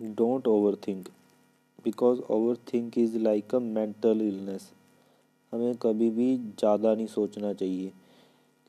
[0.00, 1.08] Don't over think
[1.84, 4.70] because over think is like a mental illness
[5.52, 7.92] हमें कभी भी ज़्यादा नहीं सोचना चाहिए,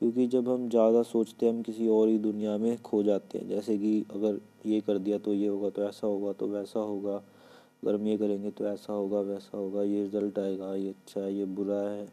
[0.00, 3.48] क्योंकि जब हम ज़्यादा सोचते हैं, हम किसी और ही दुनिया में खो जाते हैं।
[3.48, 7.14] जैसे कि अगर ये कर दिया तो ये होगा तो ऐसा होगा तो वैसा होगा।
[7.14, 11.34] अगर हम ये करेंगे तो ऐसा होगा, वैसा होगा। ये रिज़ल्ट आएगा, ये अच्छा है,
[11.34, 12.04] ये बुरा है,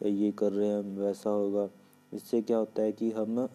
[0.00, 1.68] या ये कर रहे हैं हम वैसा होगा।
[2.12, 3.46] इससे क्या होता है कि हम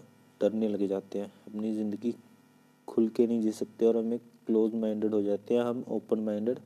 [0.42, 2.16] डरने लग जाते हैं। अपनी ज़िंदगी
[2.88, 6.60] खुल के नहीं जी सकते और हमें क्लोज माइंडेड हो जाते हैं, हम ओपन माइंडेड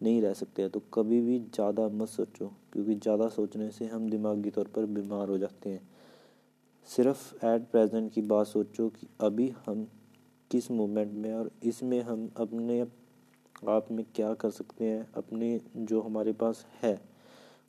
[0.00, 4.50] नहीं रह सकते तो कभी भी ज़्यादा मत सोचो, क्योंकि ज़्यादा सोचने से हम दिमागी
[4.50, 5.88] तौर पर बीमार हो जाते हैं।
[6.88, 9.86] सिर्फ़ एट प्रेजेंट की बात सोचो कि अभी हम
[10.50, 12.80] किस मोमेंट में और इसमें हम अपने
[13.68, 17.00] आप में क्या कर सकते हैं, अपने जो हमारे पास है,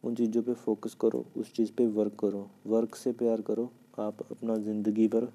[0.04, 3.70] उन चीज़ों पे फोकस करो, उस चीज़ पे वर्क करो। वर्क से प्यार करो,
[4.00, 5.28] आप अपना ज़िंदगी भर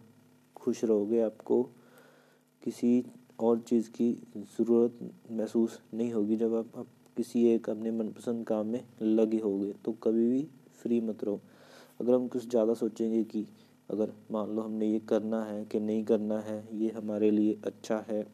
[0.57, 1.63] खुश रहोगे, आपको
[2.63, 3.05] किसी
[3.39, 4.99] और चीज़ की ज़रूरत
[5.31, 6.87] महसूस नहीं होगी। जब आप, आप
[7.17, 10.47] किसी एक अपने मनपसंद काम में लगे होगे तो कभी भी
[10.83, 11.41] फ्री मत रहो।
[12.01, 13.47] अगर हम कुछ ज़्यादा सोचेंगे कि
[13.91, 18.05] अगर मान लो हमने ये करना है कि नहीं करना है ये हमारे लिए अच्छा
[18.09, 18.27] है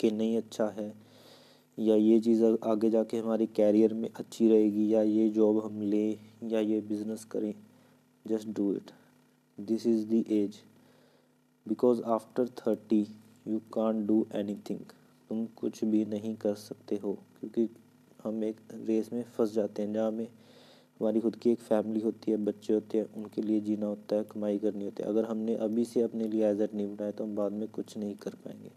[0.00, 0.92] कि नहीं अच्छा है
[1.78, 6.18] या ये चीज़ आगे जाके हमारे कैरियर में अच्छी रहेगी या ये जॉब हम लें
[6.50, 7.54] या ये बिज़नेस करें
[8.24, 8.90] just do it
[9.58, 10.60] this is the age
[11.66, 13.06] because after thirty
[13.48, 14.26] you can do
[14.70, 14.80] anything
[15.30, 17.68] तुम कुछ भी नहीं कर सकते हो, क्योंकि
[18.24, 20.28] हम एक रेस में फंस जाते हैं, जहाँ हमें
[21.00, 24.24] हमारी खुद की एक फैमिली होती है, बच्चे होते हैं, उनके लिए जीना होता है,
[24.24, 27.34] कमाई करनी होती है। अगर हमने अभी से अपने लिए एजेट नहीं बनाया तो हम
[27.36, 28.70] बाद में कुछ नहीं कर पाएँगे।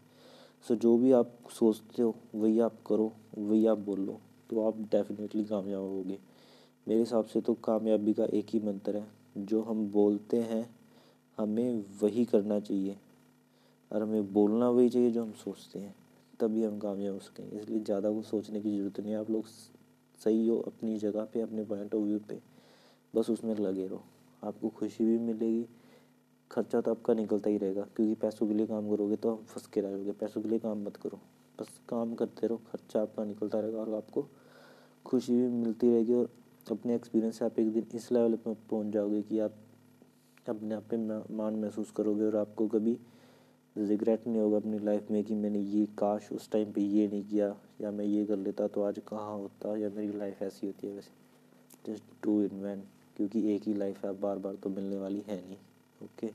[0.64, 4.20] सो जो भी आप सोचते हो, वही आप करो, वही आप बोलो
[4.50, 6.18] तो आप डेफिनेटली कामयाब होगे।
[6.86, 9.06] मेरे हिसाब से तो कामयाबी का एक ही मंत्र है,
[9.38, 10.68] जो हम बोलते हैं,
[11.38, 12.96] हमें वही करना चाहिए।
[13.92, 15.94] और हमें बोलना वही चाहिए जो हम सोचते हैं।
[16.40, 19.46] तभी हम कामयाब हो सकेंगे। इसलिए ज़्यादा कुछ सोचने की ज़रूरत नहीं है। आप लोग
[20.20, 22.38] सही हो अपनी जगह पे, अपने पॉइंट ऑफ़ व्यू पे।
[23.14, 24.02] बस उसमें लगे रहो।
[24.42, 25.66] आपको खुशी भी मिलेगी।
[26.50, 29.66] खर्चा तो आपका निकलता ही रहेगा। क्योंकि पैसों के लिए काम करोगे तो हम फंस
[29.66, 31.20] के रहोगे पैसों के लिए काम मत करो।
[31.58, 34.26] बस काम करते रहो। खर्चा आपका निकलता रहेगा और आपको
[35.06, 36.28] खुशी भी मिलती रहेगी और
[36.70, 39.54] अपने एक्सपीरियंस से आप एक दिन इस लेवल पर पहुँच जाओगे कि आप
[40.48, 40.96] अपने आप पे
[41.36, 42.98] मान महसूस करोगे और आपको कभी
[43.76, 47.24] रिग्रेट नहीं होगा अपनी लाइफ में कि मैंने ये काश उस टाइम पे ये नहीं
[47.24, 50.86] किया, या मैं ये कर लेता तो आज कहाँ होता, या मेरी लाइफ ऐसी होती
[50.86, 51.20] है वैसे।
[51.86, 52.82] जस्ट डू इन मैन
[53.16, 55.56] क्योंकि एक ही लाइफ है बार बार तो मिलने वाली है नहीं
[56.02, 56.30] ओके